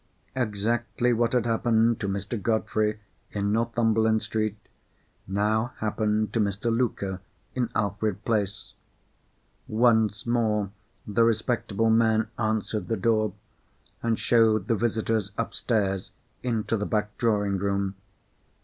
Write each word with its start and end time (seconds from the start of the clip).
Exactly 0.35 1.13
what 1.13 1.33
had 1.33 1.45
happened 1.45 1.99
to 1.99 2.07
Mr. 2.07 2.41
Godfrey 2.41 2.99
in 3.29 3.51
Northumberland 3.51 4.23
Street 4.23 4.57
now 5.27 5.73
happened 5.77 6.33
to 6.33 6.39
Mr. 6.39 6.75
Luker 6.75 7.19
in 7.53 7.69
Alfred 7.75 8.25
Place. 8.25 8.73
Once 9.67 10.25
more 10.25 10.71
the 11.05 11.23
respectable 11.23 11.91
man 11.91 12.29
answered 12.39 12.87
the 12.87 12.97
door, 12.97 13.35
and 14.01 14.17
showed 14.17 14.67
the 14.67 14.75
visitor 14.75 15.21
upstairs 15.37 16.13
into 16.41 16.77
the 16.77 16.87
back 16.87 17.15
drawing 17.19 17.59
room. 17.59 17.93